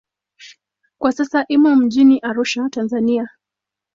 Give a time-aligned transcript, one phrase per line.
[0.97, 3.29] Kwa sasa imo mjini Arusha, Tanzania.